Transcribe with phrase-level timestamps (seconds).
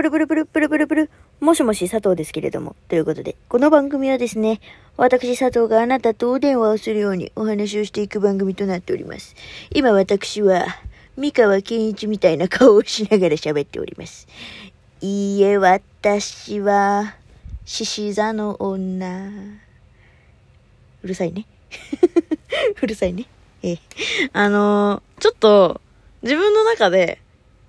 [0.00, 1.10] プルプルプルプルプルプル。
[1.40, 2.74] もしもし佐藤ですけれども。
[2.88, 4.62] ということで、この番組はですね、
[4.96, 9.36] 私佐藤があなたとお電話をするようにお話をしていく番組となっております。
[9.74, 10.64] 今私は、
[11.18, 14.26] 三河健一みたいな顔をしながら喋っております。
[15.02, 17.16] いいえ、私は、
[17.66, 19.28] 獅子座の女。
[21.02, 21.44] うるさいね。
[22.80, 23.26] うるさいね。
[23.62, 23.78] ええ。
[24.32, 25.82] あのー、ちょっと、
[26.22, 27.20] 自分の中で、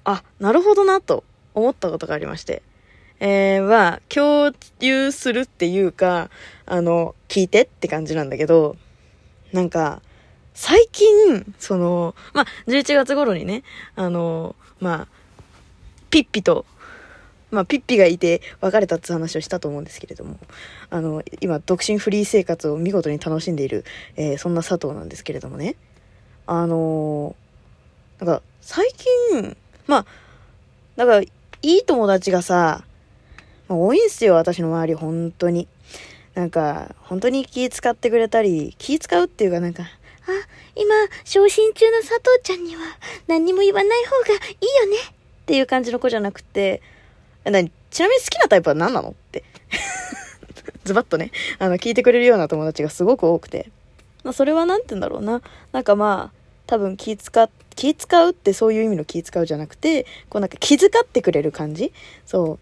[0.05, 2.61] あ、なるほどなと思ったことがありまして。
[3.19, 6.31] えー、は、共有するっていうか、
[6.65, 8.77] あの、聞いてって感じなんだけど、
[9.53, 10.01] なんか、
[10.55, 13.63] 最近、その、まあ、11月頃にね、
[13.95, 15.07] あの、まあ、
[16.09, 16.65] ピッピと、
[17.51, 20.39] まあ、ピッピがいて別れたって話をしたと思うんですけれども、
[20.89, 25.75] あの、今、独身フリー生活を見事に楽しんでいる、えー、そんな佐藤なんですけれどもね、
[26.47, 27.35] あの
[28.19, 28.87] なんか、最
[29.31, 29.55] 近、
[29.87, 30.05] まあ、
[30.95, 31.25] だから、
[31.61, 32.83] いい友達がさ、
[33.69, 35.67] 多いんすよ、私の周り、本当に。
[36.33, 39.87] なんか、本当に気使ってくれたり、気使うっていうかなんか、あ、
[40.75, 42.81] 今、昇進中の佐藤ちゃんには
[43.27, 46.81] 何にも言わない方がいいよねっていう感じの子じゃなくて、
[47.43, 49.43] なに、ちなみに好きなタイプは何なのって。
[50.83, 53.69] ズバッとね、あの、聞いてくれるような友達がすごく多くて。
[54.23, 55.41] まあ、それは何て言うんだろうな。
[55.71, 56.40] なんかまあ、
[56.71, 61.91] 多分気使気使うってそういう意味の気使うじゃなくて、こうなんか気遣ってくれる感じ？
[62.25, 62.59] そ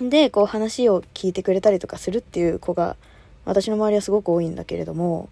[0.00, 0.08] う。
[0.08, 2.96] で、こう話を聞いてくれたりとかするっていう子が、
[3.44, 5.28] 私の周りはすごく多いんだけれども、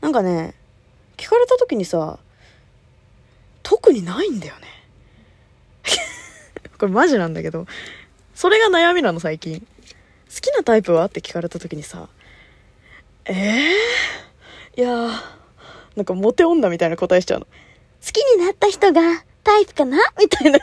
[0.00, 0.54] なんかね、
[1.16, 2.20] 聞かれた時にさ、
[3.64, 4.68] 特にないんだよね。
[6.78, 7.66] これマジなんだけど、
[8.32, 9.58] それが悩みなの最近。
[9.60, 11.06] 好きなタイプは？
[11.06, 12.08] って聞かれた時にさ、
[13.24, 15.10] ええー、いやー、
[15.96, 17.46] なんかモテ女みたいな答えしちゃうの。
[17.46, 19.00] 好きになった人が
[19.42, 19.98] タイプかな？
[20.18, 20.58] みたいな。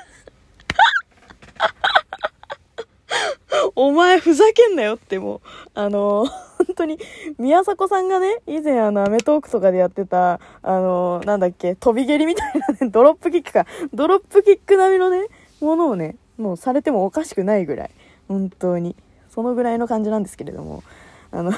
[3.75, 5.41] お前ふざけんなよってもう、
[5.73, 6.29] あのー、
[6.65, 6.99] 本当に、
[7.37, 15.27] 宮迫さんがね、以前あの、アメトークとかでやってた、あのー、なんだっけ、飛び蹴りみたいなね、ドロップキックか、ドロップキック並みのね、
[15.59, 17.91] ものをね、もうされてもおかしくないぐらい、
[18.27, 18.95] 本当に。
[19.33, 20.83] そのぐらいの感じなんですけれども、
[21.31, 21.51] あの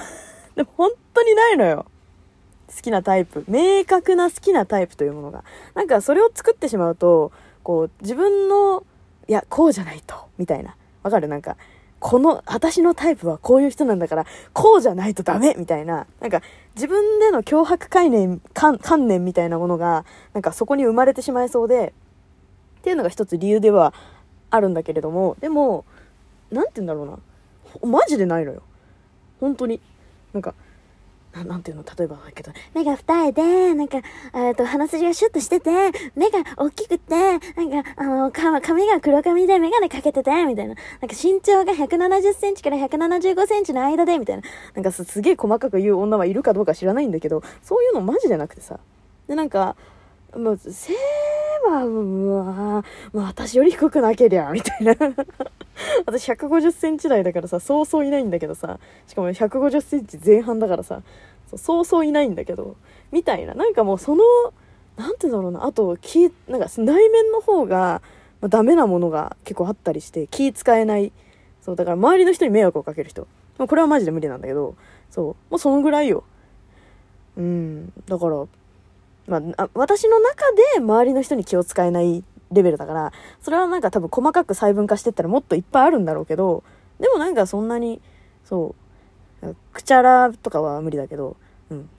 [0.55, 1.85] でも本当にないのよ。
[2.67, 5.43] 好きなタイプ、明確な好きなタイプというものが。
[5.73, 7.31] なんかそれを作ってしまうと、
[7.63, 8.83] こう、自分の、
[9.27, 10.75] いや、こうじゃないと、みたいな。
[11.01, 11.27] わかる？
[11.27, 11.57] なんか、
[11.99, 16.07] この、私のタイプはこういう人なんだから、こうじゃないとダメみたいな。
[16.19, 16.41] なんか、
[16.75, 20.03] 自分での脅迫概念、観念みたいなものが、
[20.33, 21.93] なんかそこに生まれてしまいそうで、
[22.79, 23.93] っていうのが一つ理由では
[24.49, 25.85] あるんだけれども、でも、
[26.51, 27.05] なんて言うんだろう
[27.85, 27.89] な。
[27.89, 28.61] マジでないのよ。
[29.39, 29.79] 本当に。
[30.33, 30.53] なんか、
[31.33, 31.83] ななんていうの？
[31.83, 34.01] 例えばだけど、目が二重で、なんか、
[34.35, 35.69] えっと、鼻筋がシュッとしてて、
[36.15, 40.75] 目が大きくて、なんか、あの、髪が黒髪でメガネかけてて、みたいな。
[40.75, 44.43] なんか身長が170センチから175センチの間で、みたいな。
[44.75, 48.79] なんかすげえ細かく言う女はいるかどうか知らないんだけど、そういうのマジじゃなくてさ。
[49.27, 49.75] で、なんか、
[50.37, 50.93] もう、背
[51.65, 52.83] は、まあ、
[53.13, 54.95] まあ、私より低くなけりゃ、みたいな。
[56.05, 61.01] 私150センチ台だからさ、そうそういないんだけどさ、しかも150センチ前半だからさ、
[61.55, 62.75] そうそういないんだけど、
[63.11, 63.53] みたいな。
[63.53, 64.23] なんかもうその、
[64.97, 68.01] なんて言うだろうな、あと、気、なんか内面の方が、
[68.41, 71.11] まあ、ダメなものが結構あったりして、気使えない。
[71.61, 73.27] そう、だから周りの人に迷惑をかける人。
[73.57, 74.75] まあ、これはマジで無理なんだけど、
[75.09, 76.23] そう、もうそのぐらいよ。
[77.37, 78.45] うん、だから、
[79.27, 83.11] まあ、私の中で周りの人に気を使えないレベルだから、
[83.41, 86.63] それはなんか多分細かく細分化してったらもっといっぱいあるんだろうけど、
[86.99, 88.01] でもなんかそんなに、
[88.45, 88.75] そ
[89.41, 91.35] う、くちゃらとかは無理だけど、
[91.69, 91.89] うん。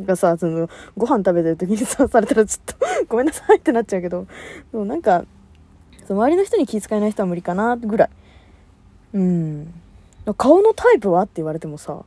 [0.00, 4.26] がさ、その、ご飯食べてる時にさ、されたらちょっと ごめんなさいってなっちゃうけど、
[4.72, 5.24] でもなんか、
[6.06, 8.10] その周りの人に気遣えない人は無理かな、ぐらい。
[9.14, 9.74] うん。
[10.36, 12.04] 顔のタイプはって言われてもさ、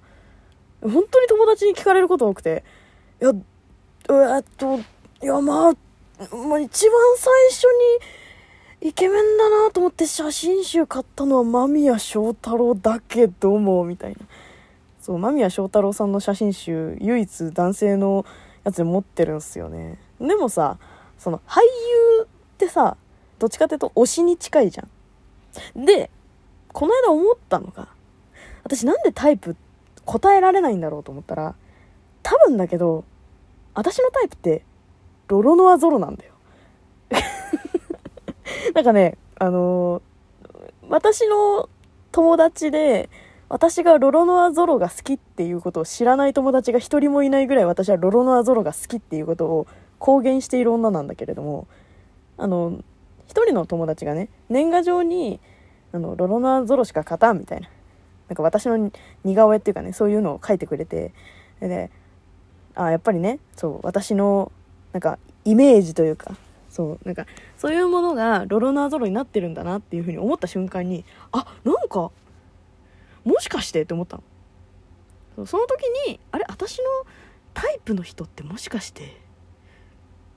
[0.89, 2.63] 本当に友達に聞かれること多くて、
[3.21, 4.81] いや、えっと、い
[5.21, 5.73] や、まあ、
[6.35, 7.63] まあ、一番最初
[8.81, 14.17] に、イケメンだなと思って写真集買ったのは間宮祥太郎だけども、みたいな。
[15.01, 18.25] そう、間宮祥太郎さんの写真集、唯一男性の
[18.63, 19.97] やつで持ってるんすよね。
[20.19, 20.77] でもさ、
[21.17, 21.61] その俳
[22.19, 22.27] 優っ
[22.57, 22.97] てさ、
[23.39, 24.83] どっちかっていうと推しに近いじゃ
[25.79, 25.85] ん。
[25.85, 26.11] で、
[26.71, 27.87] この間思ったのが、
[28.63, 29.64] 私なんでタイプって
[30.05, 31.55] 答えられないんだろうと思ったら、
[32.23, 33.03] 多分だけど、
[33.73, 34.63] 私のタイプって、
[35.27, 36.33] ロロノアゾロなんだよ。
[38.73, 40.51] なんかね、あのー、
[40.89, 41.69] 私の
[42.11, 43.09] 友達で、
[43.49, 49.67] 私がロロノアゾロが好きっていうことを知らない友達が一人もいないぐらい私はロロノアゾロが好きっていうことを
[49.99, 51.67] 公言している女なんだけれども、
[52.37, 52.79] あの、
[53.27, 55.39] 一人の友達がね年賀状に
[55.91, 57.69] あのロロナゾロしか勝たんみたいな
[58.29, 58.91] なんか私の
[59.23, 61.13] 似顔絵っていうかねそういうのを書いてくれて
[61.59, 61.91] で
[62.75, 64.51] あやっぱりねそう私の
[64.93, 66.35] なんかイメージというか
[66.69, 67.25] そうなんか
[67.57, 72.11] そういうものがロロナーゾロになってるんだなっていうふうに思った瞬間にあなんか
[73.23, 74.23] もしかしてって思ったの。
[75.35, 76.83] そその時にあれ私の
[77.53, 79.21] タイプの人ってもしかして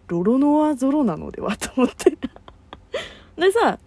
[0.08, 1.56] ロロノアゾロなのでは？
[1.56, 2.10] と思って。
[3.36, 3.78] でさ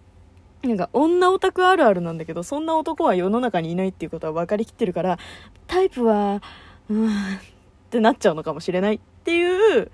[0.62, 5.18] なんか女オタクあるあるなんだけどそんな男は世の中にいないっていうことは分かりきってるから
[5.66, 6.40] タイプは
[6.88, 7.10] うーんっ
[7.90, 9.90] てなっちゃうのかもしれないっていう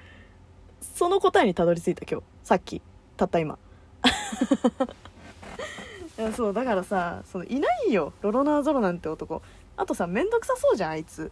[0.80, 2.24] その答えにたどり着いた今日。
[2.44, 2.82] さっき。
[3.16, 3.58] たった今。
[6.18, 8.12] いやそうだからさそのいないよ。
[8.22, 9.42] ロロナーゾロなんて男。
[9.76, 11.30] あとさめんどくさそうじゃんあいつ。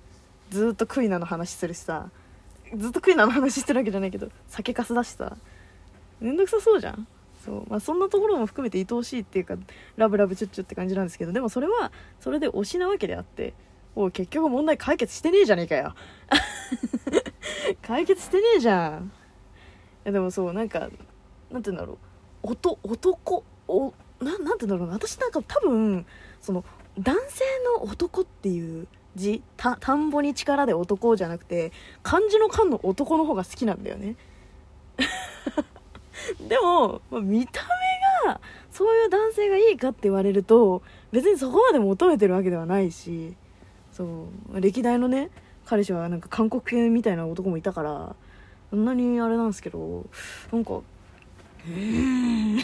[0.50, 2.10] ずっとクイナの話するしさ。
[2.76, 5.36] ずっとクイナの話してるわけじゃないけど酒かすだしさ。
[6.20, 7.06] めんどくさそうじゃん。
[7.46, 7.64] そう。
[7.70, 9.56] まあそんなところも含めて愛おしいっていうか
[9.96, 13.54] ラブラブチュッチュって感じなんですけどでもそれはそれで推しなわけであって
[13.94, 15.94] おい結局問題解決してねえじゃねえかよ。
[17.82, 19.04] 解決してねえじゃん。
[19.04, 19.08] い
[20.04, 20.96] やでもそうなんかなんて
[21.50, 21.98] 言うんだろう。
[22.42, 26.04] 男男おななんて言うんだろう私なんか多分
[26.40, 26.64] その
[26.98, 27.44] 男性
[27.78, 31.72] の男っていう字た田んぼに力で男じゃなくて
[32.02, 34.16] 漢字の漢の男の方が好きなんだよね。
[36.48, 37.62] でも、まあ見た
[38.24, 38.40] 目が
[38.70, 40.82] そういう男性がいいかって言われると
[41.12, 43.34] 別にそこまで求めてるわけではないし
[43.92, 45.30] そう歴代のね
[45.64, 48.16] 彼氏はなんか韓国系みたいな男もいたから
[48.70, 50.04] そんなにあれなんですけど
[50.52, 50.80] なんか
[51.68, 52.58] うん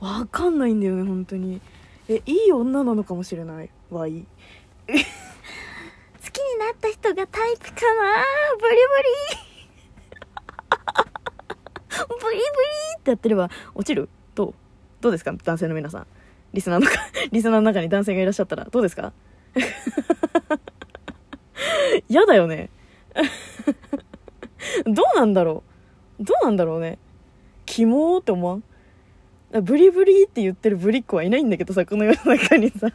[0.00, 1.60] わかんないんだよね本当に。
[2.08, 4.12] えいい女なのかもしれないわい
[4.86, 5.02] 好きに
[6.58, 8.24] なった人がタイプかな
[8.60, 8.76] ブリ
[9.36, 9.51] ブリ。
[12.08, 12.38] ブリブリ
[12.98, 14.08] ってやってれば落ちる？
[14.34, 14.54] どう？
[15.00, 15.32] どうですか？
[15.32, 16.06] 男性の皆さん。
[16.52, 16.86] リスナーの
[17.32, 18.64] リスナーの中に男性がいらっしゃったら。
[18.64, 19.12] どうですか？
[22.08, 22.70] 嫌だよね。
[24.86, 25.62] どうなんだろ
[26.20, 26.24] う？
[26.24, 26.98] どうなんだろうね？
[27.66, 28.62] キモーって思わん？
[29.62, 32.88] ブリブリって言ってるブリッコはいないんだけどさこの世の中にさ。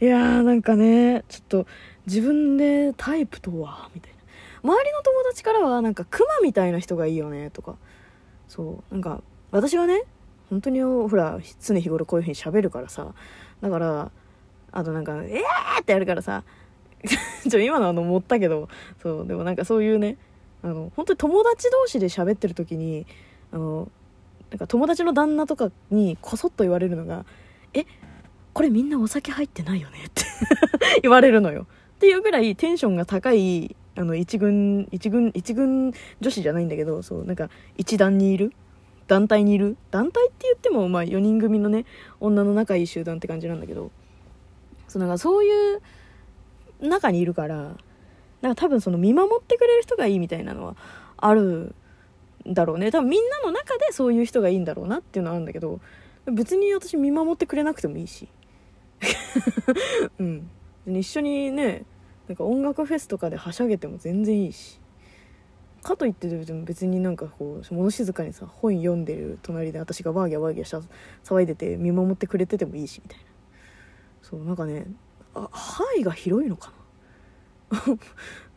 [0.00, 1.66] いやーなんかねちょっと
[2.06, 3.88] 自分でタイプとは？
[3.94, 4.11] みたいな。
[4.64, 7.76] 周りの友達からはなんかクマみたいな人がいいよねとか。
[8.48, 8.94] そう。
[8.94, 10.04] なんか私はね
[10.50, 13.14] 本当にほら常日頃こういうふうに喋るからさ。
[13.60, 14.10] だから
[14.70, 16.44] あとなんか「えー!」ってやるからさ。
[17.48, 18.68] ちょ今のあの持ったけど。
[19.02, 19.26] そう。
[19.26, 20.16] でもなんかそういうね
[20.62, 23.06] あの本当に友達同士で喋ってる時に
[23.50, 23.90] あの
[24.50, 27.24] なんか友達の旦那とかにこそっと言われるのが
[27.74, 27.84] 「え
[28.52, 30.22] これみんなお酒入ってないよね」って。
[31.02, 31.66] 言われるのよ。
[31.96, 38.52] っていうぐらいテンションが高いあの一軍一軍一軍女子じゃないんだけどそうなんか一団にいる？
[39.06, 39.76] 団体にいる？
[39.90, 41.84] 団体って言ってもまあ4人組のね
[42.20, 43.90] 女の仲いい集団って感じなんだけど
[44.88, 45.82] そうなんかそういう
[46.80, 47.76] 中にいるから
[48.40, 50.76] なんか多分その見守ってくれる人がいいみたいなのは
[51.16, 51.74] ある
[52.48, 52.90] んだろうね。
[52.90, 55.80] 多分みんなの中でそういう人がいいんだろうなっていうのはあるんだけど
[56.26, 58.28] 別に私見守ってくれなくてもいいし。
[60.18, 60.50] うん。
[60.86, 61.84] 一緒にね
[62.32, 64.80] なんか音楽フェスとかではしゃげても全然いいし
[65.82, 66.28] かといって
[66.64, 70.80] 別になんかこう物静かにさ本読んでる隣で私がワーギャワーギャした
[71.24, 73.24] 騒いでて見守ってくれててもいいしみたいな
[74.22, 74.86] そうなんかね
[75.34, 76.72] あ範囲が広いのか
[77.70, 77.78] な？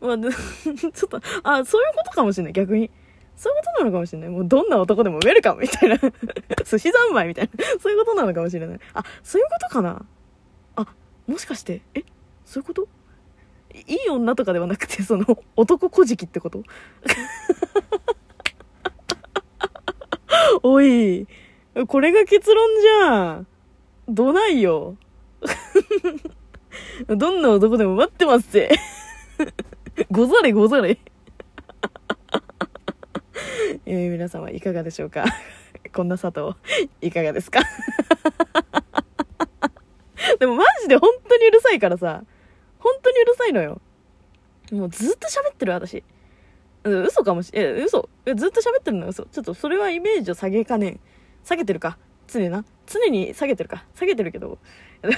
[0.00, 2.90] まあ、 ちょっと、あ、そういうことかもしれない、逆に。
[3.34, 4.28] そういうことなのかもしれない。
[4.28, 5.96] もうどんな男でもウェルカムみたいな。
[6.64, 7.64] 寿司三昧みたいな。
[7.80, 8.80] そういうことなのかもしれない。
[8.92, 10.04] あ、そういうことかな？
[10.76, 10.86] あ、
[11.26, 12.04] もしかして、え？
[12.44, 12.88] そういうこと？
[13.86, 15.24] いい女とかではなくて、その、
[15.56, 16.62] 男小じきってこと？
[20.62, 21.26] おい、
[21.88, 23.46] これが結論じゃん。
[24.08, 24.96] どないよ。
[27.08, 28.70] どんな男でも待ってますぜ。
[30.10, 30.98] ござれござれ。
[33.86, 35.24] えー、皆様いかがでしょうか？
[35.94, 36.56] こんな佐藤、
[37.00, 37.60] いかがですか？
[40.40, 42.24] でもマジで本当にうるさいからさ、
[42.86, 43.80] 本当にうるさいのよ。
[44.70, 46.04] もうずっと喋ってる私。
[46.84, 48.08] 嘘かもし、え、嘘。
[48.24, 49.24] ずっと喋ってるの嘘。
[49.24, 51.00] ちょっとそれはイメージを下げかねん。
[51.42, 51.98] 下げてるか。
[52.28, 52.64] 常にな。
[52.86, 53.84] 常に下げてるか。
[53.94, 54.58] 下げてるけど。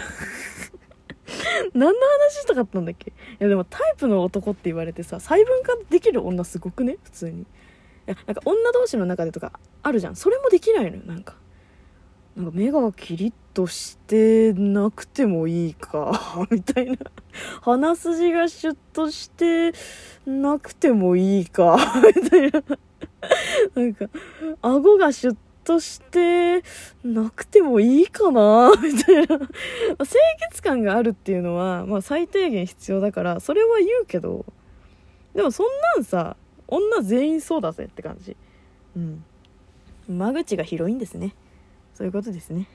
[1.75, 3.11] 何の話したかったんだっけ？
[3.11, 6.97] いやでもタイプの男って言われてさ細分化できる女すごくね？
[7.05, 7.47] 普通にい
[8.07, 11.37] やなんか女同士の中でとかあるじゃんそれもできないのよなんか
[12.39, 16.97] なんか目がキリッとしてなくてもいいか みたいな。
[17.63, 19.73] 鼻筋がシュッとして
[20.25, 21.77] なくてもいいか
[22.15, 22.63] みたいな。
[23.75, 24.07] なんか
[24.63, 26.63] 顎がシュッとして
[27.03, 29.27] なくてもいいかな みたいな。
[29.27, 29.49] 清
[30.53, 34.47] 潔感があるっていうのは、まあ、最低限必要だからそれは言うけど
[35.35, 35.67] でもそん
[35.97, 36.37] なんさ
[36.69, 38.37] 女全員そうだぜって感じ。
[38.97, 39.25] うん。
[40.09, 41.35] 間口が広いんですね。
[41.99, 42.69] そういうことですね。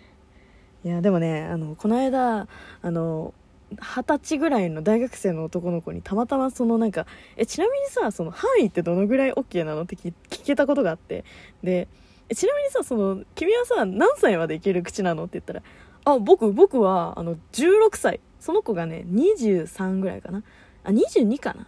[0.83, 2.45] いやでもねあのこの間
[2.81, 3.33] あの
[3.71, 10.13] 二十歳ぐらいの大学生の男の子にたまたまそのなんかえちなみにさその範囲ってどのぐらい OK なのって聞
[10.43, 11.23] けたことがあって。
[11.63, 11.87] で
[12.27, 15.61] えちなみにさその君はさ何歳までいける口なのって言ったら
[16.03, 18.19] あ僕僕はあの16歳。
[18.41, 20.43] その子がね23ぐらいかな。
[20.83, 21.65] あ22かな。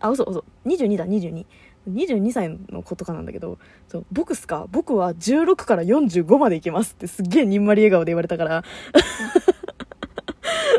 [0.00, 0.44] あ嘘嘘。
[0.64, 1.46] 22だ22
[1.88, 4.66] 22歳の子とかなんだけど、そう、僕っすか？
[4.70, 8.64] 僕は16から45までいけますってすっげえにんまり笑顔で言われたから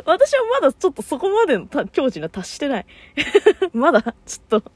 [0.05, 2.85] 私はまだちょっとそこまでの境地には達してない。
[3.73, 4.71] まだ、ちょっと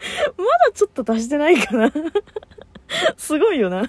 [0.36, 1.90] まだちょっと達してないかな
[3.16, 3.88] すごいよな。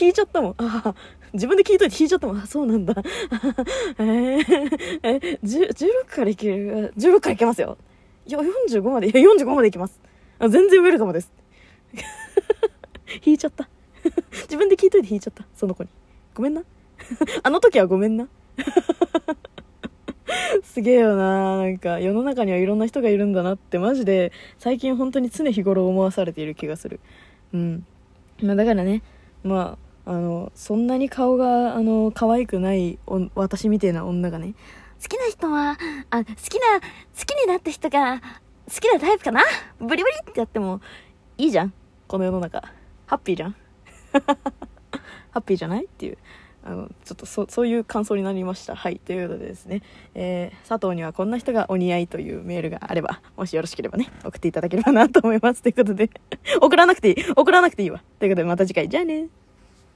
[0.00, 0.54] 引いちゃったもん。
[0.58, 0.94] ああ、
[1.32, 2.38] 自分で聞いといて引いちゃったもん。
[2.38, 2.94] あ、そうなんだ。
[3.98, 7.76] えー、え、16からいける ?16 からいけますよ。
[8.26, 10.00] いや、45まで、いや、45までいきます。
[10.38, 11.32] あ全然ウェルカムです。
[13.24, 13.68] 引いちゃった。
[14.42, 15.46] 自分で聞いといて引いちゃった。
[15.54, 15.90] その子に。
[16.34, 16.62] ごめんな。
[17.42, 18.28] あの時はごめんな。
[20.62, 27.00] すげえよななんか世の中にはいろんな人がいるんだなってマジで最近本当に常日頃思わされている気がする
[27.52, 27.86] うん
[28.42, 29.02] まあだからね
[29.42, 32.98] まああのそんなに顔があの可愛くない
[33.34, 34.54] 私みたいな女がね
[35.02, 35.78] 好きな人は
[36.10, 38.20] あ好きな好きになった人が
[38.66, 39.42] 好きなタイプかな？
[39.78, 40.80] ブリブリってやっても
[41.38, 41.72] いいじゃん。
[42.06, 42.62] この世の中。
[43.06, 43.56] ハッピーじゃん。
[45.32, 45.84] ハッピーじゃない？
[45.84, 46.18] っていう。
[46.66, 48.74] あのちょっとそそういう感想になりました。
[48.74, 49.82] はいということでですね、
[50.14, 55.60] えー、佐藤にはこんな人がお似合いというメールがあればもしよろしければね送っていただければなと思います。
[55.60, 56.08] ということで
[56.62, 57.16] 送らなくていい。
[57.36, 58.02] 送らなくていいわ。
[58.18, 58.88] ということでまた次回。
[58.88, 59.28] じゃあね。